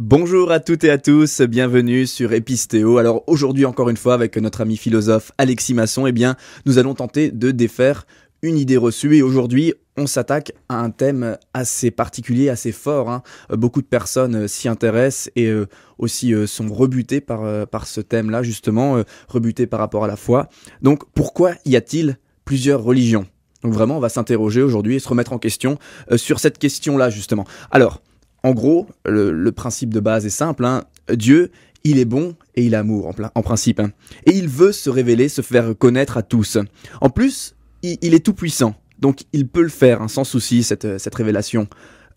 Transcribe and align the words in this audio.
Bonjour 0.00 0.52
à 0.52 0.60
toutes 0.60 0.84
et 0.84 0.90
à 0.90 0.98
tous, 0.98 1.40
bienvenue 1.40 2.06
sur 2.06 2.32
Epistéo. 2.32 2.98
Alors 2.98 3.24
aujourd'hui 3.26 3.64
encore 3.64 3.90
une 3.90 3.96
fois 3.96 4.14
avec 4.14 4.36
notre 4.36 4.60
ami 4.60 4.76
philosophe 4.76 5.32
Alexis 5.38 5.74
Masson, 5.74 6.06
eh 6.06 6.12
bien 6.12 6.36
nous 6.66 6.78
allons 6.78 6.94
tenter 6.94 7.32
de 7.32 7.50
défaire 7.50 8.06
une 8.42 8.56
idée 8.56 8.76
reçue 8.76 9.16
et 9.16 9.22
aujourd'hui 9.22 9.74
on 9.96 10.06
s'attaque 10.06 10.52
à 10.68 10.78
un 10.78 10.90
thème 10.90 11.36
assez 11.52 11.90
particulier, 11.90 12.48
assez 12.48 12.70
fort. 12.70 13.10
Hein. 13.10 13.24
Beaucoup 13.50 13.82
de 13.82 13.88
personnes 13.88 14.44
euh, 14.44 14.46
s'y 14.46 14.68
intéressent 14.68 15.32
et 15.34 15.46
euh, 15.46 15.66
aussi 15.98 16.32
euh, 16.32 16.46
sont 16.46 16.72
rebutées 16.72 17.20
par, 17.20 17.66
par 17.66 17.88
ce 17.88 18.00
thème-là 18.00 18.44
justement, 18.44 19.02
rebutées 19.26 19.66
par 19.66 19.80
rapport 19.80 20.04
à 20.04 20.06
la 20.06 20.14
foi. 20.14 20.48
Donc 20.80 21.02
pourquoi 21.12 21.54
y 21.66 21.74
a-t-il 21.74 22.18
plusieurs 22.44 22.84
religions? 22.84 23.26
Donc 23.64 23.72
vraiment 23.72 23.96
on 23.96 24.00
va 24.00 24.10
s'interroger 24.10 24.62
aujourd'hui 24.62 24.94
et 24.94 25.00
se 25.00 25.08
remettre 25.08 25.32
en 25.32 25.38
question 25.38 25.76
sur 26.14 26.38
cette 26.38 26.58
question-là 26.58 27.10
justement. 27.10 27.46
Alors 27.72 28.00
en 28.42 28.52
gros, 28.52 28.86
le, 29.04 29.50
principe 29.50 29.92
de 29.92 30.00
base 30.00 30.26
est 30.26 30.30
simple. 30.30 30.64
Hein. 30.64 30.84
Dieu, 31.12 31.50
il 31.84 31.98
est 31.98 32.04
bon 32.04 32.34
et 32.54 32.64
il 32.64 32.74
est 32.74 32.76
amour 32.76 33.12
en, 33.34 33.42
principe. 33.42 33.80
Hein. 33.80 33.90
Et 34.26 34.32
il 34.32 34.48
veut 34.48 34.72
se 34.72 34.90
révéler, 34.90 35.28
se 35.28 35.42
faire 35.42 35.76
connaître 35.76 36.16
à 36.16 36.22
tous. 36.22 36.58
En 37.00 37.10
plus, 37.10 37.56
il, 37.82 38.14
est 38.14 38.24
tout 38.24 38.34
puissant. 38.34 38.74
Donc 38.98 39.22
il 39.32 39.48
peut 39.48 39.62
le 39.62 39.68
faire 39.68 40.02
hein, 40.02 40.08
sans 40.08 40.24
souci, 40.24 40.62
cette, 40.62 41.14
révélation. 41.14 41.68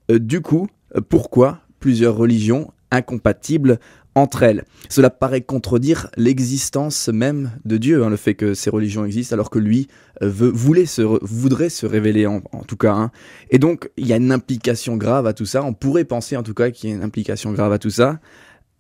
Euh, 0.09 0.20
du 0.20 0.41
coup, 0.41 0.67
euh, 0.95 1.02
pourquoi 1.02 1.61
plusieurs 1.80 2.16
religions 2.16 2.72
incompatibles 2.91 3.80
entre 4.16 4.44
elles. 4.44 4.66
Cela 4.90 5.09
paraît 5.09 5.41
contredire 5.41 6.09
l'existence 6.18 7.08
même 7.08 7.52
de 7.64 7.77
Dieu, 7.77 8.04
hein, 8.04 8.09
le 8.09 8.17
fait 8.17 8.36
que 8.36 8.54
ces 8.54 8.70
religions 8.70 9.05
existent, 9.05 9.34
alors 9.34 9.50
que 9.50 9.59
lui 9.59 9.88
euh, 10.22 10.30
veut, 10.30 10.50
voulait 10.50 10.86
se, 10.86 11.02
voudrait 11.02 11.70
se 11.70 11.86
révéler 11.86 12.27
en, 12.27 12.42
tout 12.67 12.78
cas. 12.78 12.94
Hein. 12.94 13.12
Et 13.50 13.59
donc, 13.59 13.89
il 13.97 14.08
y 14.08 14.14
a 14.14 14.17
une 14.17 14.31
implication 14.31 14.97
grave 14.97 15.28
à 15.28 15.34
tout 15.34 15.45
ça. 15.45 15.64
On 15.64 15.73
pourrait 15.73 16.03
penser 16.03 16.36
en 16.36 16.44
tout 16.44 16.53
cas 16.53 16.72
qu'il 16.72 16.89
y 16.89 16.94
a 16.94 16.95
une 16.95 17.03
implication 17.03 17.53
grave 17.53 17.72
à 17.72 17.80
tout 17.80 17.89
ça. 17.89 18.19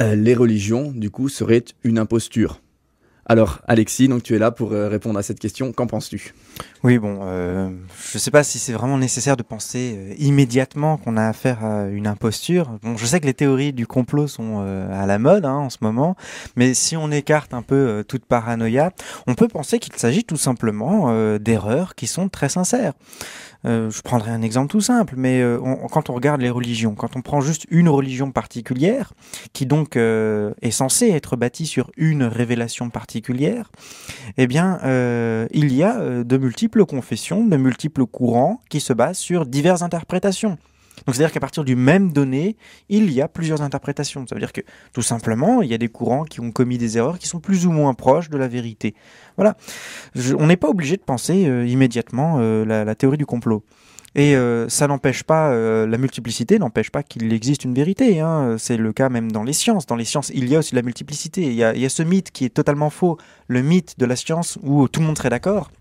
Euh, 0.01 0.15
les 0.15 0.33
religions, 0.33 0.91
du 0.91 1.09
coup, 1.09 1.29
seraient 1.29 1.63
une 1.83 1.97
imposture. 1.97 2.61
Alors, 3.27 3.59
Alexis, 3.67 4.07
donc 4.07 4.23
tu 4.23 4.35
es 4.35 4.39
là 4.39 4.49
pour 4.49 4.73
euh, 4.73 4.89
répondre 4.89 5.19
à 5.19 5.23
cette 5.23 5.39
question. 5.39 5.71
Qu'en 5.71 5.85
penses-tu? 5.85 6.33
Oui, 6.83 6.97
bon, 6.97 7.19
euh, 7.21 7.69
je 8.09 8.17
ne 8.17 8.19
sais 8.19 8.31
pas 8.31 8.43
si 8.43 8.57
c'est 8.57 8.73
vraiment 8.73 8.97
nécessaire 8.97 9.37
de 9.37 9.43
penser 9.43 9.95
euh, 9.95 10.13
immédiatement 10.17 10.97
qu'on 10.97 11.17
a 11.17 11.27
affaire 11.27 11.63
à 11.63 11.85
une 11.85 12.07
imposture. 12.07 12.79
Bon, 12.81 12.97
je 12.97 13.05
sais 13.05 13.19
que 13.19 13.27
les 13.27 13.35
théories 13.35 13.73
du 13.73 13.85
complot 13.85 14.27
sont 14.27 14.59
à 14.61 15.05
la 15.05 15.19
mode 15.19 15.45
hein, 15.45 15.55
en 15.55 15.69
ce 15.69 15.77
moment, 15.81 16.15
mais 16.55 16.73
si 16.73 16.97
on 16.97 17.11
écarte 17.11 17.53
un 17.53 17.61
peu 17.61 18.03
toute 18.07 18.25
paranoïa, 18.25 18.91
on 19.27 19.35
peut 19.35 19.47
penser 19.47 19.79
qu'il 19.79 19.93
s'agit 19.95 20.23
tout 20.23 20.37
simplement 20.37 21.37
d'erreurs 21.37 21.95
qui 21.95 22.07
sont 22.07 22.29
très 22.29 22.49
sincères. 22.49 22.93
Euh, 23.65 23.91
je 23.91 24.01
prendrai 24.01 24.31
un 24.31 24.41
exemple 24.41 24.71
tout 24.71 24.81
simple, 24.81 25.13
mais 25.17 25.41
euh, 25.41 25.59
quand 25.91 26.09
on 26.09 26.13
regarde 26.13 26.41
les 26.41 26.49
religions, 26.49 26.95
quand 26.95 27.15
on 27.15 27.21
prend 27.21 27.41
juste 27.41 27.65
une 27.69 27.89
religion 27.89 28.31
particulière, 28.31 29.13
qui 29.53 29.65
donc 29.65 29.95
euh, 29.95 30.53
est 30.61 30.71
censée 30.71 31.09
être 31.09 31.35
bâtie 31.35 31.67
sur 31.67 31.91
une 31.97 32.23
révélation 32.23 32.89
particulière, 32.89 33.71
eh 34.37 34.47
bien, 34.47 34.79
il 35.51 35.73
y 35.73 35.83
a 35.83 36.23
de 36.23 36.37
multiples 36.37 36.85
confessions, 36.85 37.45
de 37.45 37.57
multiples 37.57 38.05
courants 38.05 38.61
qui 38.69 38.79
se 38.79 38.93
basent 38.93 39.17
sur 39.17 39.45
diverses 39.45 39.81
interprétations. 39.81 40.57
Donc 41.05 41.15
c'est-à-dire 41.15 41.33
qu'à 41.33 41.39
partir 41.39 41.63
du 41.63 41.75
même 41.75 42.11
donné, 42.11 42.55
il 42.89 43.11
y 43.11 43.21
a 43.21 43.27
plusieurs 43.27 43.61
interprétations. 43.61 44.25
Ça 44.27 44.35
veut 44.35 44.41
dire 44.41 44.53
que 44.53 44.61
tout 44.93 45.01
simplement, 45.01 45.61
il 45.61 45.69
y 45.69 45.73
a 45.73 45.77
des 45.77 45.87
courants 45.87 46.23
qui 46.23 46.39
ont 46.39 46.51
commis 46.51 46.77
des 46.77 46.97
erreurs 46.97 47.19
qui 47.19 47.27
sont 47.27 47.39
plus 47.39 47.65
ou 47.65 47.71
moins 47.71 47.93
proches 47.93 48.29
de 48.29 48.37
la 48.37 48.47
vérité. 48.47 48.93
Voilà. 49.37 49.55
on 50.37 50.47
n'est 50.47 50.57
pas 50.57 50.69
obligé 50.69 50.97
de 50.97 51.01
penser 51.01 51.47
euh, 51.47 51.65
immédiatement 51.65 52.37
euh, 52.39 52.65
la, 52.65 52.95
théorie 52.95 53.17
du 53.17 53.25
complot. 53.25 53.63
Et 54.13 54.35
euh, 54.35 54.67
ça 54.67 54.87
n'empêche 54.87 55.23
pas, 55.23 55.55
la 55.55 55.97
multiplicité 55.97 56.59
n'empêche 56.59 56.89
pas 56.89 57.01
qu'il 57.01 57.31
existe 57.31 57.63
une 57.63 57.73
vérité. 57.73 58.19
Hein. 58.19 58.57
C'est 58.59 58.75
le 58.75 58.91
cas 58.91 59.07
même 59.07 59.31
dans 59.31 59.43
les 59.43 59.53
sciences. 59.53 59.85
Dans 59.85 59.95
les 59.95 60.03
sciences, 60.03 60.31
il 60.33 60.49
y 60.49 60.55
a 60.55 60.59
aussi 60.59 60.75
la 60.75 60.81
multiplicité. 60.81 61.43
Il 61.43 61.53
y 61.53 61.63
a 61.63 61.89
ce 61.89 62.03
mythe 62.03 62.31
qui 62.31 62.43
est 62.43 62.49
totalement 62.49 62.89
faux, 62.89 63.17
le 63.47 63.61
mythe 63.61 63.97
de 63.97 64.05
la 64.05 64.17
science 64.17 64.59
où 64.63 64.87
tout 64.89 64.99
le 64.99 65.05
monde 65.05 65.17
serait 65.17 65.29
d'accord. 65.29 65.71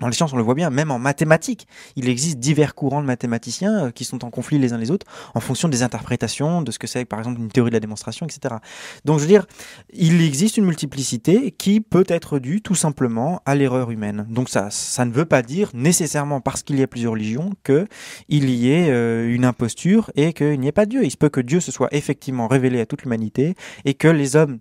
Dans 0.00 0.08
les 0.08 0.14
sciences, 0.14 0.32
on 0.32 0.36
le 0.36 0.42
voit 0.42 0.54
bien, 0.54 0.70
même 0.70 0.90
en 0.90 0.98
mathématiques, 0.98 1.66
il 1.96 2.08
existe 2.08 2.38
divers 2.38 2.74
courants 2.74 3.02
de 3.02 3.06
mathématiciens 3.06 3.86
euh, 3.86 3.90
qui 3.90 4.04
sont 4.04 4.24
en 4.24 4.30
conflit 4.30 4.58
les 4.58 4.72
uns 4.72 4.78
les 4.78 4.90
autres 4.90 5.06
en 5.34 5.40
fonction 5.40 5.68
des 5.68 5.82
interprétations, 5.82 6.62
de 6.62 6.70
ce 6.70 6.78
que 6.78 6.86
c'est 6.86 7.04
par 7.04 7.18
exemple 7.18 7.40
une 7.40 7.50
théorie 7.50 7.70
de 7.70 7.76
la 7.76 7.80
démonstration, 7.80 8.26
etc. 8.26 8.56
Donc 9.04 9.18
je 9.18 9.22
veux 9.22 9.28
dire, 9.28 9.46
il 9.92 10.20
existe 10.22 10.56
une 10.56 10.64
multiplicité 10.64 11.52
qui 11.52 11.80
peut 11.80 12.04
être 12.08 12.38
due 12.38 12.62
tout 12.62 12.74
simplement 12.74 13.42
à 13.44 13.54
l'erreur 13.54 13.90
humaine. 13.90 14.26
Donc 14.28 14.48
ça, 14.48 14.70
ça 14.70 15.04
ne 15.04 15.12
veut 15.12 15.26
pas 15.26 15.42
dire 15.42 15.70
nécessairement 15.74 16.40
parce 16.40 16.62
qu'il 16.62 16.78
y 16.78 16.82
a 16.82 16.86
plusieurs 16.86 17.12
religions 17.12 17.50
qu'il 17.64 18.50
y 18.50 18.70
ait 18.72 18.90
euh, 18.90 19.34
une 19.34 19.44
imposture 19.44 20.10
et 20.16 20.32
qu'il 20.32 20.58
n'y 20.58 20.68
ait 20.68 20.72
pas 20.72 20.86
Dieu. 20.86 21.04
Il 21.04 21.10
se 21.10 21.16
peut 21.16 21.28
que 21.28 21.40
Dieu 21.40 21.60
se 21.60 21.72
soit 21.72 21.88
effectivement 21.92 22.48
révélé 22.48 22.80
à 22.80 22.86
toute 22.86 23.02
l'humanité 23.02 23.54
et 23.84 23.94
que 23.94 24.08
les 24.08 24.36
hommes 24.36 24.58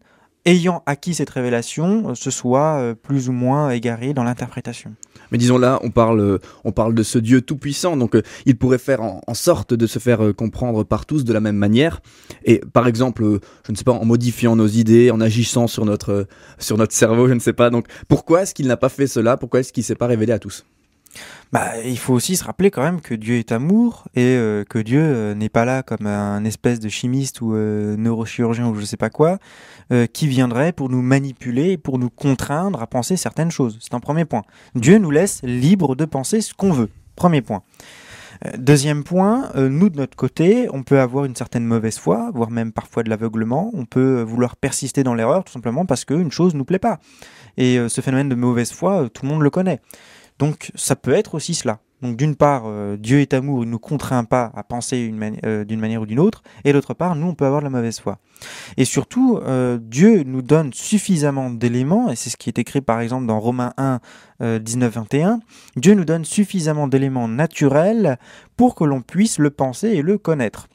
ayant 0.50 0.84
acquis 0.86 1.14
cette 1.14 1.30
révélation, 1.30 2.16
se 2.16 2.32
soient 2.32 2.96
plus 3.02 3.30
ou 3.30 3.32
moins 3.32 3.70
égarés 3.70 4.14
dans 4.14 4.24
l'interprétation. 4.24 4.96
Mais 5.32 5.38
disons 5.38 5.58
là, 5.58 5.80
on 5.84 5.92
parle, 5.92 6.20
euh, 6.20 6.38
on 6.64 6.72
parle 6.72 6.94
de 6.96 7.04
ce 7.04 7.20
Dieu 7.20 7.42
tout-puissant, 7.42 7.98
donc 7.98 8.16
euh, 8.16 8.22
il 8.46 8.58
pourrait 8.58 8.78
faire 8.78 9.02
en, 9.02 9.34
sorte 9.34 9.74
de 9.74 9.88
se 9.88 10.00
faire 10.00 10.26
euh, 10.26 10.34
comprendre 10.34 10.84
par 10.84 11.06
tous 11.06 11.24
de 11.24 11.34
la 11.34 11.40
même 11.40 11.56
manière. 11.56 12.02
Et 12.46 12.62
par 12.74 12.88
exemple, 12.88 13.24
je 13.66 13.72
ne 13.72 13.78
sais 13.78 13.84
pas, 13.84 13.92
en 13.92 14.06
modifiant 14.06 14.56
nos 14.56 14.68
idées, 14.68 15.12
en 15.12 15.22
agissant 15.22 15.68
sur 15.68 15.86
notre, 15.86 16.28
sur 16.58 16.78
notre 16.78 16.94
cerveau, 16.94 17.28
je 17.28 17.34
ne 17.34 17.40
sais 17.40 17.54
pas. 17.54 17.70
Donc 17.70 17.86
pourquoi 18.08 18.44
est-ce 18.44 18.54
qu'il 18.54 18.68
n'a 18.68 18.78
pas 18.78 18.90
fait 18.90 19.08
cela? 19.08 19.38
Pourquoi 19.38 19.60
est-ce 19.60 19.72
qu'il 19.72 19.82
ne 19.82 19.86
s'est 19.86 19.96
pas 19.96 20.08
révélé 20.08 20.34
à 20.34 20.40
tous? 20.40 20.66
Bah, 21.52 21.82
il 21.84 21.98
faut 21.98 22.14
aussi 22.14 22.36
se 22.36 22.44
rappeler 22.44 22.70
quand 22.70 22.84
même 22.84 23.02
que 23.02 23.16
Dieu 23.16 23.38
est 23.38 23.52
amour 23.52 24.06
et 24.16 24.22
euh, 24.22 24.64
que 24.64 24.78
Dieu 24.78 25.02
euh, 25.02 25.34
n'est 25.34 25.50
pas 25.50 25.66
là 25.66 25.82
comme 25.82 26.06
un 26.06 26.44
espèce 26.44 26.80
de 26.80 26.90
chimiste 26.90 27.42
ou 27.42 27.56
euh, 27.56 27.98
neurochirurgien 27.98 28.68
ou 28.68 28.76
je 28.76 28.86
sais 28.86 28.98
pas 28.98 29.10
quoi 29.10 29.40
qui 30.14 30.28
viendrait 30.28 30.72
pour 30.72 30.88
nous 30.88 31.02
manipuler 31.02 31.72
et 31.72 31.78
pour 31.80 31.98
nous 31.98 32.12
contraindre 32.12 32.80
à 32.80 32.86
penser 32.86 33.18
certaines 33.18 33.50
choses. 33.50 33.80
C'est 33.82 33.96
un 33.96 34.00
premier 34.00 34.24
point. 34.24 34.44
Dieu 34.76 35.00
nous 35.00 35.10
laisse 35.10 35.42
libre 35.42 35.96
de 35.96 36.06
penser 36.06 36.42
ce 36.42 36.54
qu'on 36.54 36.72
veut. 36.72 36.92
Premier 37.16 37.42
point. 37.42 37.64
Deuxième 38.56 39.04
point, 39.04 39.50
nous 39.56 39.90
de 39.90 39.98
notre 39.98 40.16
côté, 40.16 40.68
on 40.72 40.84
peut 40.84 41.00
avoir 41.00 41.26
une 41.26 41.36
certaine 41.36 41.66
mauvaise 41.66 41.98
foi, 41.98 42.30
voire 42.36 42.52
même 42.52 42.72
parfois 42.72 43.02
de 43.02 43.10
l'aveuglement. 43.10 43.72
On 43.74 43.86
peut 43.86 44.22
vouloir 44.22 44.58
persister 44.58 45.02
dans 45.02 45.16
l'erreur 45.16 45.44
tout 45.44 45.54
simplement 45.54 45.88
parce 45.88 46.06
qu'une 46.06 46.32
chose 46.32 46.54
nous 46.54 46.66
plaît 46.66 46.78
pas. 46.78 47.00
Et 47.58 47.80
ce 47.90 48.02
phénomène 48.02 48.30
de 48.30 48.36
mauvaise 48.36 48.72
foi, 48.72 49.10
tout 49.12 49.26
le 49.26 49.32
monde 49.32 49.42
le 49.42 49.50
connaît. 49.50 49.82
Donc 50.40 50.72
ça 50.76 50.96
peut 50.96 51.14
être 51.14 51.36
aussi 51.36 51.54
cela. 51.54 51.80
Donc 52.02 52.16
d'une 52.16 52.36
part, 52.36 52.64
euh, 52.66 52.96
Dieu 52.96 53.20
est 53.20 53.34
amour, 53.34 53.64
il 53.64 53.66
ne 53.66 53.72
nous 53.72 53.80
contraint 53.80 54.24
pas 54.24 54.52
à 54.56 54.64
penser 54.64 55.14
euh, 55.46 55.66
d'une 55.66 55.80
manière 55.80 56.02
ou 56.02 56.06
d'une 56.06 56.20
autre, 56.20 56.44
et 56.64 56.72
d'autre 56.72 56.94
part, 56.94 57.16
nous, 57.16 57.28
on 57.28 57.36
peut 57.36 57.46
avoir 57.46 57.60
de 57.60 57.66
la 57.66 57.70
mauvaise 57.70 58.00
foi. 58.00 58.20
Et 58.78 58.86
surtout, 58.86 59.38
euh, 59.44 59.78
Dieu 59.82 60.24
nous 60.24 60.42
donne 60.42 60.72
suffisamment 60.72 61.50
d'éléments, 61.50 62.10
et 62.10 62.16
c'est 62.16 62.30
ce 62.30 62.38
qui 62.38 62.50
est 62.50 62.58
écrit 62.58 62.80
par 62.80 63.02
exemple 63.02 63.26
dans 63.26 63.40
Romains 63.40 63.74
1, 63.78 64.00
19-21, 64.42 65.42
Dieu 65.76 65.94
nous 65.96 66.06
donne 66.06 66.24
suffisamment 66.24 66.88
d'éléments 66.88 67.28
naturels 67.28 68.18
pour 68.56 68.76
que 68.76 68.86
l'on 68.86 69.02
puisse 69.02 69.38
le 69.38 69.50
penser 69.50 69.90
et 69.90 70.02
le 70.02 70.18
connaître. 70.18 70.70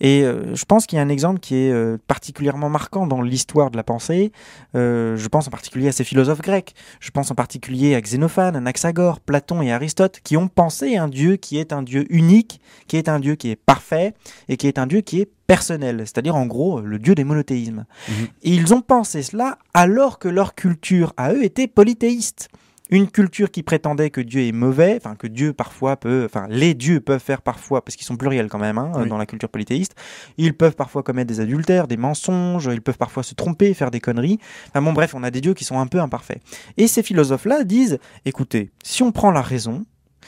Et 0.00 0.22
euh, 0.22 0.54
je 0.54 0.64
pense 0.64 0.86
qu'il 0.86 0.96
y 0.96 1.00
a 1.00 1.02
un 1.02 1.08
exemple 1.08 1.40
qui 1.40 1.56
est 1.56 1.72
euh, 1.72 1.98
particulièrement 2.06 2.68
marquant 2.68 3.06
dans 3.06 3.22
l'histoire 3.22 3.70
de 3.70 3.76
la 3.76 3.82
pensée. 3.82 4.32
Euh, 4.74 5.16
je 5.16 5.28
pense 5.28 5.48
en 5.48 5.50
particulier 5.50 5.88
à 5.88 5.92
ces 5.92 6.04
philosophes 6.04 6.42
grecs. 6.42 6.74
Je 7.00 7.10
pense 7.10 7.30
en 7.30 7.34
particulier 7.34 7.94
à 7.94 8.00
Xénophane, 8.00 8.56
Anaxagore, 8.56 9.20
Platon 9.20 9.62
et 9.62 9.72
Aristote, 9.72 10.20
qui 10.22 10.36
ont 10.36 10.48
pensé 10.48 10.96
un 10.96 11.08
Dieu 11.08 11.36
qui 11.36 11.58
est 11.58 11.72
un 11.72 11.82
Dieu 11.82 12.06
unique, 12.10 12.60
qui 12.86 12.96
est 12.96 13.08
un 13.08 13.20
Dieu 13.20 13.34
qui 13.34 13.50
est 13.50 13.56
parfait 13.56 14.14
et 14.48 14.56
qui 14.56 14.66
est 14.66 14.78
un 14.78 14.86
Dieu 14.86 15.00
qui 15.00 15.20
est 15.20 15.30
personnel, 15.46 16.00
c'est-à-dire 16.00 16.36
en 16.36 16.44
gros 16.44 16.82
le 16.82 16.98
dieu 16.98 17.14
des 17.14 17.24
monothéismes. 17.24 17.86
Mhm. 18.08 18.26
Et 18.42 18.50
ils 18.50 18.74
ont 18.74 18.82
pensé 18.82 19.22
cela 19.22 19.58
alors 19.72 20.18
que 20.18 20.28
leur 20.28 20.54
culture 20.54 21.14
à 21.16 21.32
eux 21.32 21.42
était 21.42 21.66
polythéiste 21.66 22.50
une 22.90 23.08
culture 23.10 23.50
qui 23.50 23.62
prétendait 23.62 24.10
que 24.10 24.20
Dieu 24.20 24.42
est 24.42 24.52
mauvais, 24.52 24.96
enfin 24.96 25.14
que 25.14 25.26
Dieu 25.26 25.52
parfois 25.52 25.96
peut, 25.96 26.24
enfin 26.24 26.46
les 26.48 26.74
dieux 26.74 27.00
peuvent 27.00 27.22
faire 27.22 27.42
parfois, 27.42 27.84
parce 27.84 27.96
qu'ils 27.96 28.06
sont 28.06 28.16
pluriels 28.16 28.48
quand 28.48 28.58
même 28.58 28.78
hein, 28.78 29.06
dans 29.06 29.18
la 29.18 29.26
culture 29.26 29.48
polythéiste, 29.48 29.94
ils 30.36 30.56
peuvent 30.56 30.76
parfois 30.76 31.02
commettre 31.02 31.28
des 31.28 31.40
adultères, 31.40 31.86
des 31.86 31.96
mensonges, 31.96 32.68
ils 32.72 32.82
peuvent 32.82 32.98
parfois 32.98 33.22
se 33.22 33.34
tromper, 33.34 33.74
faire 33.74 33.90
des 33.90 34.00
conneries. 34.00 34.38
Enfin 34.68 34.82
bon 34.82 34.92
bref, 34.92 35.14
on 35.14 35.22
a 35.22 35.30
des 35.30 35.40
dieux 35.40 35.54
qui 35.54 35.64
sont 35.64 35.78
un 35.78 35.86
peu 35.86 36.00
imparfaits. 36.00 36.40
Et 36.76 36.86
ces 36.86 37.02
philosophes-là 37.02 37.64
disent, 37.64 37.98
écoutez, 38.24 38.70
si 38.82 39.02
on 39.02 39.12
prend 39.12 39.30
la 39.30 39.42
raison, 39.42 39.84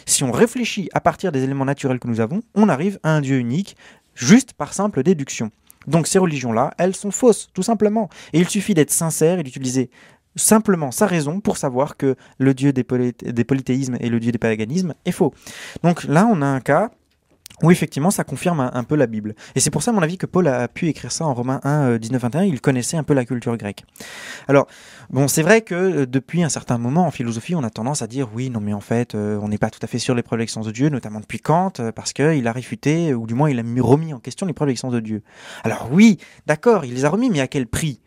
si 0.07 0.25
on 0.25 0.33
réfléchit 0.33 0.89
à 0.93 1.01
partir 1.01 1.33
des 1.33 1.45
éléments 1.45 1.65
naturels 1.65 1.99
que 1.99 2.09
nous 2.09 2.21
avons, 2.21 2.43
on 2.55 2.69
arrive 2.69 2.99
à 3.03 3.11
un 3.11 3.21
Dieu 3.21 3.39
unique, 3.39 3.77
juste 4.15 4.53
par 4.53 4.73
simple 4.73 5.03
déduction. 5.03 5.51
Donc 5.87 6.07
ces 6.07 6.19
religions-là, 6.19 6.75
elles 6.79 6.95
sont 6.95 7.11
fausses, 7.11 7.49
tout 7.55 7.63
simplement. 7.63 8.09
Et 8.33 8.41
il 8.41 8.49
suffit 8.49 8.75
d'être 8.75 8.91
sincère 8.91 9.39
et 9.39 9.43
d'utiliser 9.43 9.91
simplement 10.37 10.91
sa 10.91 11.07
raison 11.07 11.41
pour 11.41 11.57
savoir 11.57 11.97
que 11.97 12.17
le 12.39 12.55
dieu 12.55 12.73
des, 12.73 12.85
polythéismes 12.85 13.97
et 14.01 14.09
le 14.09 14.21
dieu 14.21 14.33
des 14.33 14.39
paganismes 14.39 14.95
est 15.05 15.13
faux. 15.13 15.35
Donc 15.83 16.05
là, 16.05 16.29
on 16.31 16.43
a 16.43 16.47
un 16.47 16.61
cas 16.61 16.91
Oui, 17.63 17.73
effectivement, 17.73 18.11
ça 18.11 18.25
confirme 18.25 18.71
un, 18.73 18.85
peu 18.85 18.97
la 18.97 19.07
Bible. 19.07 19.35
Et 19.55 19.61
c'est 19.61 19.71
pour 19.71 19.83
ça, 19.83 19.91
à 19.91 19.95
mon 19.95 20.03
avis, 20.03 20.17
que 20.17 20.27
Paul 20.27 20.49
a 20.49 20.67
pu 20.69 20.89
écrire 20.89 21.13
ça 21.13 21.27
en 21.27 21.35
Romains 21.35 21.61
1, 21.65 21.91
euh, 21.91 21.99
19, 21.99 22.23
21. 22.23 22.43
Il 22.45 22.61
connaissait 22.61 22.97
un 22.97 23.03
peu 23.03 23.13
la 23.13 23.25
culture 23.25 23.57
grecque. 23.57 23.85
Alors, 24.49 24.67
bon, 25.11 25.29
c'est 25.29 25.43
vrai 25.43 25.61
que 25.61 25.75
euh, 25.75 26.07
depuis 26.07 26.43
un 26.43 26.49
certain 26.49 26.79
moment, 26.79 27.07
en 27.07 27.11
philosophie, 27.11 27.55
on 27.55 27.63
a 27.63 27.71
tendance 27.71 28.01
à 28.01 28.07
dire 28.07 28.29
oui, 28.35 28.49
non, 28.49 28.61
mais 28.61 28.73
en 28.73 28.81
fait, 28.81 29.15
euh, 29.15 29.39
on 29.43 29.49
n'est 29.49 29.59
pas 29.59 29.71
tout 29.71 29.81
à 29.83 29.87
fait 29.87 29.99
sûr 29.99 30.15
des 30.15 30.23
preuves 30.23 30.39
de 30.39 30.43
l'existence 30.43 30.67
de 30.67 30.73
Dieu, 30.73 30.89
notamment 30.89 31.21
depuis 31.21 31.41
Kant, 31.41 31.73
euh, 31.81 31.93
parce 31.93 32.13
qu'il 32.13 32.47
a 32.47 32.53
réfuté, 32.53 33.13
ou 33.13 33.27
du 33.27 33.35
moins, 33.35 33.51
il 33.51 33.59
a 33.59 33.63
mis- 33.63 33.81
remis 33.81 34.15
en 34.15 34.21
question 34.21 34.47
les 34.47 34.53
preuves 34.53 34.69
de 34.69 34.71
l'existence 34.71 34.95
de 34.95 35.01
Dieu. 35.01 35.23
Alors 35.65 35.89
oui, 35.93 36.19
d'accord, 36.47 36.85
il 36.85 36.95
les 36.95 37.05
a 37.05 37.11
remis, 37.11 37.29
mais 37.29 37.41
à 37.41 37.49
quel 37.49 37.67
prix? 37.67 38.01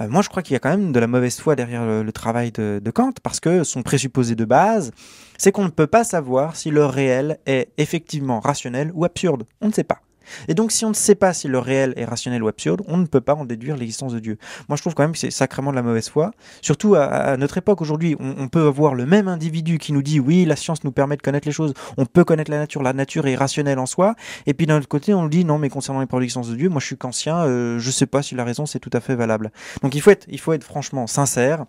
Euh, 0.00 0.08
moi, 0.08 0.22
je 0.22 0.28
crois 0.28 0.42
qu'il 0.42 0.54
y 0.54 0.56
a 0.56 0.60
quand 0.60 0.70
même 0.70 0.92
de 0.92 1.00
la 1.00 1.06
mauvaise 1.06 1.40
foi 1.40 1.56
derrière 1.56 1.84
le, 1.84 2.12
travail 2.12 2.52
de 2.52 2.90
Kant, 2.90 3.12
parce 3.22 3.40
que 3.40 3.64
son 3.64 3.82
présupposé 3.82 4.34
de 4.34 4.44
base, 4.44 4.92
c'est 5.36 5.52
qu'on 5.52 5.64
ne 5.64 5.70
peut 5.70 5.86
pas 5.86 6.04
savoir 6.04 6.56
si 6.56 6.70
le 6.70 6.84
réel 6.84 7.38
est 7.46 7.68
effectivement 7.78 8.40
rationnel 8.40 8.90
ou 8.94 9.04
absurde. 9.04 9.44
On 9.60 9.68
ne 9.68 9.72
sait 9.72 9.84
pas. 9.84 10.00
Et 10.48 10.54
donc, 10.54 10.72
si 10.72 10.84
on 10.84 10.90
ne 10.90 10.94
sait 10.94 11.14
pas 11.14 11.32
si 11.32 11.48
le 11.48 11.58
réel 11.58 11.92
est 11.96 12.04
rationnel 12.04 12.42
ou 12.42 12.48
absurde, 12.48 12.82
on 12.86 12.96
ne 12.96 13.06
peut 13.06 13.20
pas 13.20 13.34
en 13.34 13.44
déduire 13.44 13.76
l'existence 13.76 14.12
de 14.12 14.18
Dieu. 14.18 14.38
Moi, 14.68 14.76
je 14.76 14.82
trouve 14.82 14.94
quand 14.94 15.02
même 15.02 15.12
que 15.12 15.18
c'est 15.18 15.30
sacrément 15.30 15.70
de 15.70 15.76
la 15.76 15.82
mauvaise 15.82 16.08
foi. 16.08 16.30
Surtout 16.62 16.94
à, 16.94 17.36
notre 17.36 17.58
époque 17.58 17.80
aujourd'hui, 17.80 18.16
on, 18.20 18.48
peut 18.48 18.66
avoir 18.66 18.94
le 18.94 19.04
même 19.04 19.28
individu 19.28 19.78
qui 19.78 19.92
nous 19.92 20.02
dit 20.02 20.20
oui, 20.20 20.44
la 20.44 20.56
science 20.56 20.84
nous 20.84 20.92
permet 20.92 21.16
de 21.16 21.22
connaître 21.22 21.46
les 21.46 21.52
choses, 21.52 21.74
on 21.96 22.06
peut 22.06 22.24
connaître 22.24 22.50
la 22.50 22.58
nature, 22.58 22.82
la 22.82 22.92
nature 22.92 23.26
est 23.26 23.34
rationnelle 23.36 23.78
en 23.78 23.86
soi. 23.86 24.14
Et 24.46 24.54
puis 24.54 24.66
d'un 24.66 24.78
autre 24.78 24.88
côté, 24.88 25.12
on 25.14 25.22
nous 25.22 25.28
dit 25.28 25.44
non, 25.44 25.58
mais 25.58 25.68
concernant 25.68 26.00
les 26.00 26.06
preuves 26.06 26.20
de 26.20 26.22
l'existence 26.22 26.48
de 26.50 26.56
Dieu, 26.56 26.68
moi 26.68 26.80
je 26.80 26.86
suis 26.86 26.96
qu'ancien, 26.96 27.38
euh, 27.44 27.78
je 27.78 27.90
sais 27.90 28.06
pas 28.06 28.22
si 28.22 28.34
la 28.34 28.44
raison 28.44 28.66
c'est 28.66 28.78
tout 28.78 28.90
à 28.92 29.00
fait 29.00 29.14
valable. 29.14 29.50
Donc 29.82 29.94
il 29.94 30.00
faut 30.00 30.10
être, 30.10 30.26
il 30.28 30.40
faut 30.40 30.52
être 30.52 30.64
franchement 30.64 31.06
sincère. 31.06 31.64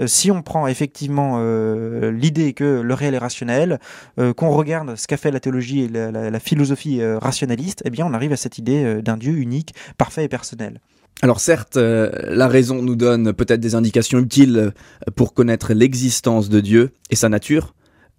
Euh, 0.00 0.06
si 0.06 0.30
on 0.30 0.42
prend 0.42 0.66
effectivement 0.66 1.36
euh, 1.38 2.10
l'idée 2.10 2.52
que 2.52 2.80
le 2.80 2.94
réel 2.94 3.14
est 3.14 3.18
rationnel, 3.18 3.78
euh, 4.18 4.32
qu'on 4.32 4.50
regarde 4.50 4.96
ce 4.96 5.06
qu'a 5.06 5.16
fait 5.16 5.30
la 5.30 5.40
théologie 5.40 5.82
et 5.82 5.88
la, 5.88 6.10
la- 6.10 6.30
la 6.30 6.40
philosophie 6.40 7.00
rationaliste, 7.04 7.82
eh 7.84 7.90
bien 7.90 8.03
on 8.04 8.14
arrive 8.14 8.32
à 8.32 8.36
cette 8.36 8.58
idée 8.58 8.84
euh, 8.84 9.02
d'un 9.02 9.16
Dieu 9.16 9.34
unique, 9.34 9.74
parfait 9.98 10.24
et 10.24 10.28
personnel. 10.28 10.80
Alors 11.22 11.40
certes, 11.40 11.76
euh, 11.76 12.10
la 12.24 12.48
raison 12.48 12.82
nous 12.82 12.96
donne 12.96 13.32
peut-être 13.32 13.60
des 13.60 13.74
indications 13.74 14.18
utiles 14.18 14.56
euh, 14.56 14.70
pour 15.14 15.34
connaître 15.34 15.72
l'existence 15.72 16.48
de 16.48 16.60
Dieu 16.60 16.92
et 17.10 17.16
sa 17.16 17.28
nature, 17.28 17.74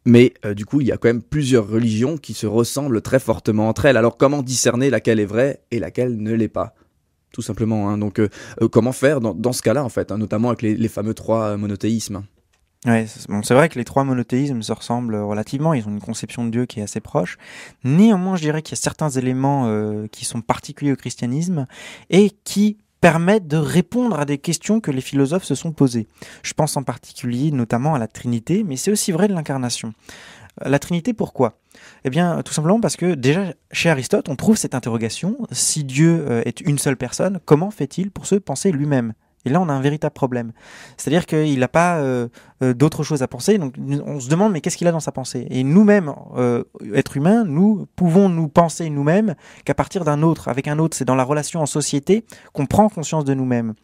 mais 0.07 0.35
du 0.55 0.67
coup, 0.67 0.81
il 0.81 0.87
y 0.87 0.91
a 0.91 0.97
quand 0.97 1.07
même 1.07 1.23
plusieurs 1.23 1.67
religions 1.67 2.17
qui 2.17 2.35
se 2.35 2.45
ressemblent 2.45 3.01
très 3.01 3.17
fortement 3.17 3.69
entre 3.69 3.85
elles. 3.85 3.97
Alors 3.97 4.17
comment 4.17 4.43
discerner 4.43 4.91
laquelle 4.91 5.19
est 5.19 5.25
vraie 5.25 5.63
et 5.71 5.79
laquelle 5.79 6.21
ne 6.21 6.31
l'est 6.31 6.47
pas? 6.47 6.75
Tout 7.31 7.41
simplement. 7.41 7.89
hein. 7.89 7.97
Donc 7.97 8.21
comment 8.71 8.91
faire 8.91 9.19
dans, 9.19 9.51
ce 9.51 9.63
cas-là, 9.63 9.83
en 9.83 9.89
fait, 9.89 10.11
hein, 10.11 10.19
notamment 10.19 10.49
avec 10.49 10.61
les, 10.61 10.87
fameux 10.89 11.15
trois 11.15 11.57
monothéismes? 11.57 12.21
Ouais, 12.85 13.07
c'est 13.07 13.53
vrai 13.53 13.67
que 13.67 13.79
les 13.79 13.85
trois 13.85 14.03
monothéismes 14.03 14.61
se 14.61 14.71
ressemblent 14.71 15.15
relativement, 15.15 15.73
ils 15.73 15.87
ont 15.87 15.91
une 15.91 16.01
conception 16.01 16.45
de 16.45 16.51
Dieu 16.51 16.65
qui 16.67 16.79
est 16.79 16.83
assez 16.83 16.99
proche. 16.99 17.37
Néanmoins, 17.83 18.35
je 18.35 18.41
dirais 18.43 18.61
qu'il 18.61 18.73
y 18.73 18.79
a 18.79 18.81
certains 18.81 19.09
éléments 19.09 19.65
euh, 19.65 20.07
qui 20.11 20.23
sont 20.23 20.41
particuliers 20.41 20.91
au 20.91 20.95
christianisme 20.95 21.65
et 22.11 22.31
qui 22.43 22.77
permettent 23.01 23.47
de 23.47 23.57
répondre 23.57 24.19
à 24.19 24.25
des 24.25 24.37
questions 24.37 24.81
que 24.81 24.91
les 24.91 25.01
philosophes 25.01 25.43
se 25.43 25.55
sont 25.55 25.71
posées. 25.71 26.07
Je 26.43 26.53
pense 26.53 26.77
en 26.77 26.83
particulier 26.83 27.51
notamment 27.51 27.95
à 27.95 27.99
la 27.99 28.07
Trinité, 28.07 28.63
mais 28.63 28.77
c'est 28.77 28.91
aussi 28.91 29.11
vrai 29.11 29.27
de 29.27 29.33
l'incarnation. 29.33 29.93
Euh, 30.63 30.69
La 30.69 30.77
Trinité, 30.77 31.13
pourquoi? 31.13 31.57
Eh 32.03 32.09
bien, 32.11 32.41
tout 32.43 32.53
simplement 32.53 32.79
parce 32.79 32.97
que 32.97 33.15
déjà, 33.15 33.53
chez 33.71 33.89
Aristote, 33.89 34.29
on 34.29 34.35
trouve 34.35 34.57
cette 34.57 34.75
interrogation, 34.75 35.37
si 35.51 35.83
Dieu 35.83 36.25
euh, 36.29 36.43
est 36.45 36.61
une 36.61 36.77
seule 36.77 36.97
personne, 36.97 37.39
comment 37.45 37.71
fait-il 37.71 38.11
pour 38.11 38.27
se 38.27 38.35
penser 38.35 38.71
lui-même? 38.71 39.13
Et 39.45 39.49
là, 39.49 39.61
on 39.61 39.69
a 39.69 39.73
un 39.73 39.81
véritable 39.81 40.13
problème. 40.13 40.51
C'est-à-dire 40.97 41.25
qu'il 41.25 41.59
n'a 41.59 41.67
pas 41.67 41.97
euh, 41.97 42.27
euh, 42.63 42.73
d'autre 42.73 43.03
chose 43.03 43.21
à 43.21 43.27
penser. 43.27 43.57
Donc, 43.57 43.75
on 44.05 44.19
se 44.19 44.27
demande, 44.29 44.51
mais 44.51 44.61
qu'est-ce 44.61 44.77
qu'il 44.77 44.87
a 44.87 44.91
dans 44.91 44.99
sa 44.99 45.11
pensée? 45.11 45.47
Et 45.51 45.63
nous-mêmes, 45.63 46.11
euh, 46.35 46.63
êtres 46.93 47.17
humains, 47.17 47.43
nous 47.45 47.87
pouvons 47.95 48.27
nous 48.27 48.47
penser 48.47 48.89
nous-mêmes 48.89 49.35
qu'à 49.63 49.75
partir 49.75 50.03
d'un 50.03 50.23
autre, 50.23 50.47
avec 50.47 50.67
un 50.67 50.79
autre. 50.79 50.97
C'est 50.97 51.05
dans 51.05 51.15
la 51.15 51.23
relation 51.23 51.61
en 51.61 51.67
société 51.67 52.25
qu'on 52.53 52.65
prend 52.65 52.89
conscience 52.89 53.23
de 53.23 53.33
nous-mêmes. 53.33 53.75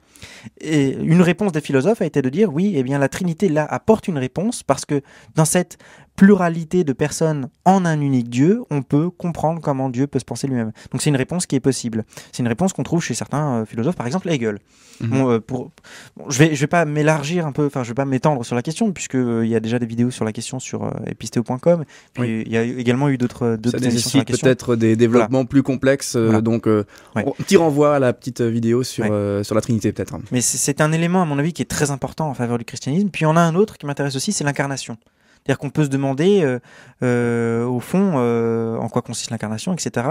Et 0.59 0.93
une 0.95 1.21
réponse 1.21 1.51
des 1.51 1.61
philosophes 1.61 2.01
a 2.01 2.05
été 2.05 2.21
de 2.21 2.29
dire, 2.29 2.53
oui, 2.53 2.73
eh 2.75 2.83
bien, 2.83 2.99
la 2.99 3.09
Trinité, 3.09 3.49
là, 3.49 3.65
apporte 3.65 4.07
une 4.07 4.17
réponse 4.17 4.63
parce 4.63 4.85
que 4.85 5.01
dans 5.35 5.45
cette 5.45 5.77
pluralité 6.17 6.83
de 6.83 6.93
personnes 6.93 7.47
en 7.65 7.85
un 7.85 7.99
unique 7.99 8.29
Dieu, 8.29 8.61
on 8.69 8.81
peut 8.81 9.09
comprendre 9.09 9.61
comment 9.61 9.89
Dieu 9.89 10.07
peut 10.07 10.19
se 10.19 10.25
penser 10.25 10.45
lui-même. 10.47 10.71
Donc, 10.91 11.01
c'est 11.01 11.09
une 11.09 11.15
réponse 11.15 11.45
qui 11.45 11.55
est 11.55 11.59
possible. 11.61 12.03
C'est 12.31 12.43
une 12.43 12.49
réponse 12.49 12.73
qu'on 12.73 12.83
trouve 12.83 13.01
chez 13.01 13.13
certains 13.13 13.61
euh, 13.61 13.65
philosophes, 13.65 13.95
par 13.95 14.05
exemple 14.07 14.29
Hegel. 14.29 14.59
Mhm. 14.99 15.09
Bon, 15.09 15.31
euh, 15.31 15.39
pour, 15.39 15.71
bon, 16.17 16.29
je 16.29 16.37
vais, 16.37 16.53
je 16.53 16.61
vais 16.61 16.67
pas 16.67 16.85
m'élargir 16.85 17.47
un 17.47 17.51
peu, 17.53 17.65
enfin, 17.65 17.83
je 17.83 17.87
vais 17.89 17.95
pas 17.95 18.05
m'étendre 18.05 18.45
sur 18.45 18.55
la 18.55 18.61
question, 18.61 18.91
puisque 18.91 19.15
euh, 19.15 19.43
il 19.45 19.49
y 19.49 19.55
a 19.55 19.59
déjà 19.59 19.79
des 19.79 19.85
vidéos 19.87 20.11
sur 20.11 20.25
la 20.25 20.31
question 20.33 20.59
sur 20.59 20.83
euh, 20.83 20.91
episteo.com. 21.07 21.85
Puis 22.13 22.21
Oui. 22.21 22.43
il 22.45 22.51
y 22.51 22.57
a 22.57 22.61
également 22.63 23.09
eu 23.09 23.17
d'autres, 23.17 23.57
peut-être 23.61 24.75
des 24.75 24.95
développements 24.95 25.45
plus 25.45 25.63
complexes, 25.63 26.15
euh, 26.15 26.25
Voilà. 26.25 26.41
donc 26.41 26.67
euh, 26.67 26.83
Ouais. 27.15 27.23
on- 27.25 27.31
petit 27.31 27.57
renvoi 27.57 27.95
à 27.95 27.99
la 27.99 28.13
petite 28.13 28.41
vidéo 28.41 28.83
sur, 28.83 29.05
Ouais. 29.05 29.11
euh, 29.11 29.43
sur 29.43 29.55
la 29.55 29.61
Trinité 29.61 29.91
peut-être. 29.91 30.10
Mais 30.31 30.41
c'est- 30.41 30.81
un 30.81 30.91
élément, 30.91 31.21
à 31.21 31.25
mon 31.25 31.37
avis, 31.39 31.53
qui 31.53 31.61
est 31.61 31.65
très 31.69 31.91
important 31.91 32.29
en 32.29 32.33
faveur 32.33 32.57
du 32.57 32.65
christianisme. 32.65 33.09
Puis 33.09 33.25
en 33.25 33.35
a 33.35 33.41
un 33.41 33.55
autre 33.55 33.77
qui 33.77 33.85
m'intéresse 33.85 34.15
aussi, 34.15 34.31
c'est 34.33 34.43
l'incarnation. 34.43 34.97
C'est-à-dire 35.43 35.57
qu'on 35.57 35.69
peut 35.71 35.83
se 35.85 35.89
demander, 35.89 36.41
euh, 36.43 36.59
euh, 37.03 37.65
au 37.65 37.79
fond, 37.79 38.13
euh, 38.17 38.77
en 38.77 38.89
quoi 38.89 39.01
consiste 39.01 39.31
l'incarnation, 39.31 39.73
etc. 39.73 40.07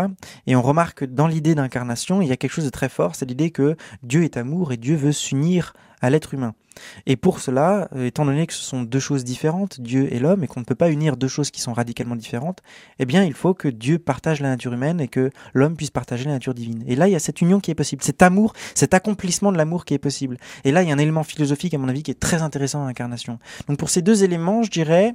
Et 0.47 0.57
on 0.57 0.63
remarque 0.63 0.99
que 1.01 1.05
dans 1.05 1.29
l'idée 1.29 1.55
d'incarnation, 1.55 2.21
il 2.21 2.29
y 2.29 2.33
a 2.33 2.37
quelque 2.37 2.51
chose 2.53 2.65
de 2.65 2.71
très 2.71 2.89
fort, 2.89 3.15
c'est 3.15 3.27
l'idée 3.27 3.51
que 3.51 3.77
Dieu 4.03 4.25
est 4.25 4.37
amour 4.37 4.73
et 4.73 4.77
Dieu 4.77 4.97
veut 4.97 5.13
s'unir 5.13 5.73
à 6.01 6.11
l'être 6.11 6.35
humain. 6.35 6.55
Et 7.07 7.17
pour 7.17 7.41
cela, 7.41 7.89
euh, 7.95 8.07
étant 8.07 8.25
donné 8.25 8.47
que 8.47 8.53
ce 8.53 8.63
sont 8.63 8.83
deux 8.83 9.01
choses 9.01 9.25
différentes, 9.25 9.81
Dieu 9.81 10.13
et 10.13 10.19
l'homme, 10.19 10.45
et 10.45 10.47
qu'on 10.47 10.61
ne 10.61 10.65
peut 10.65 10.75
pas 10.75 10.91
unir 10.91 11.17
deux 11.17 11.29
choses 11.29 11.51
qui 11.51 11.61
sont 11.61 11.73
radicalement 11.73 12.17
différentes, 12.17 12.61
eh 12.99 13.07
bien, 13.07 13.25
il 13.25 13.35
faut 13.35 13.55
que 13.55 13.69
Dieu 13.69 13.99
partage 13.99 14.41
la 14.41 14.49
nature 14.49 14.73
humaine 14.73 15.01
et 15.01 15.09
que 15.09 15.31
l'homme 15.53 15.77
puisse 15.77 15.91
partager 15.91 16.25
la 16.25 16.33
nature 16.33 16.55
divine. 16.55 16.85
Et 16.87 16.97
là, 16.97 17.09
il 17.09 17.13
y 17.13 17.17
a 17.17 17.19
cette 17.19 17.41
union 17.41 17.61
qui 17.61 17.71
est 17.71 17.75
possible, 17.75 18.03
cet 18.03 18.23
amour, 18.23 18.55
cet 18.75 18.95
accomplissement 18.95 19.53
de 19.53 19.59
l'amour 19.59 19.85
qui 19.85 19.95
est 19.95 19.99
possible. 19.99 20.37
Et 20.65 20.73
là, 20.73 20.83
il 20.83 20.89
y 20.89 20.93
a 20.93 20.95
un 20.95 20.99
élément 20.99 21.25
philosophique, 21.25 21.75
à 21.75 21.79
mon 21.79 21.89
avis, 21.89 22.03
qui 22.03 22.11
est 22.11 22.21
très 22.21 22.43
intéressant 22.43 22.81
dans 22.81 22.87
l'incarnation. 22.87 23.39
Donc, 23.69 23.79
pour 23.79 23.91
ces 23.91 24.03
deux 24.03 24.25
éléments, 24.25 24.63
je 24.63 24.71
dirais 24.71 25.15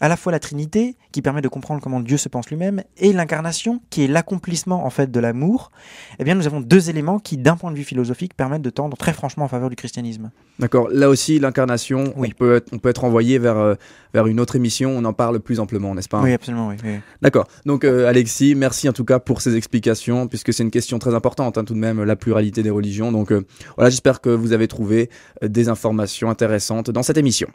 à 0.00 0.08
la 0.08 0.16
fois 0.16 0.32
la 0.32 0.40
Trinité, 0.40 0.96
qui 1.16 1.22
permet 1.22 1.40
de 1.40 1.48
comprendre 1.48 1.80
comment 1.80 2.00
Dieu 2.00 2.18
se 2.18 2.28
pense 2.28 2.50
lui-même, 2.50 2.82
et 2.98 3.14
l'incarnation, 3.14 3.80
qui 3.88 4.04
est 4.04 4.06
l'accomplissement, 4.06 4.84
en 4.84 4.90
fait, 4.90 5.10
de 5.10 5.18
l'amour. 5.18 5.70
Eh 6.18 6.24
bien, 6.24 6.34
nous 6.34 6.46
avons 6.46 6.60
deux 6.60 6.90
éléments 6.90 7.18
qui, 7.18 7.38
d'un 7.38 7.56
point 7.56 7.70
de 7.72 7.76
vue 7.78 7.84
philosophique, 7.84 8.34
permettent 8.36 8.60
de 8.60 8.68
tendre 8.68 8.98
très 8.98 9.14
franchement 9.14 9.46
en 9.46 9.48
faveur 9.48 9.70
du 9.70 9.76
christianisme. 9.76 10.30
D'accord. 10.58 10.90
Là 10.92 11.08
aussi, 11.08 11.38
l'incarnation, 11.38 12.12
Oui. 12.18 12.34
on, 12.34 12.38
peut 12.38 12.56
être, 12.56 12.68
on 12.74 12.78
peut 12.78 12.90
être 12.90 13.04
envoyé 13.04 13.38
vers, 13.38 13.56
euh, 13.56 13.74
vers 14.12 14.26
une 14.26 14.40
autre 14.40 14.56
émission. 14.56 14.90
On 14.90 15.06
en 15.06 15.14
parle 15.14 15.40
plus 15.40 15.58
amplement, 15.58 15.94
n'est-ce 15.94 16.10
pas? 16.10 16.20
Oui, 16.20 16.34
absolument, 16.34 16.68
oui. 16.68 16.74
oui. 16.84 16.96
D'accord. 17.22 17.48
Donc, 17.64 17.84
euh, 17.84 18.06
Alexis, 18.06 18.54
merci 18.54 18.90
en 18.90 18.92
tout 18.92 19.06
cas 19.06 19.18
pour 19.18 19.40
ces 19.40 19.56
explications, 19.56 20.28
puisque 20.28 20.52
c'est 20.52 20.64
une 20.64 20.70
question 20.70 20.98
très 20.98 21.14
importante, 21.14 21.56
hein, 21.56 21.64
tout 21.64 21.72
de 21.72 21.78
même, 21.78 22.04
la 22.04 22.16
pluralité 22.16 22.62
des 22.62 22.68
religions. 22.68 23.10
Donc, 23.10 23.32
euh, 23.32 23.46
voilà, 23.76 23.88
j'espère 23.88 24.20
que 24.20 24.28
vous 24.28 24.52
avez 24.52 24.68
trouvé 24.68 25.08
des 25.42 25.70
informations 25.70 26.28
intéressantes 26.28 26.90
dans 26.90 27.02
cette 27.02 27.16
émission. 27.16 27.48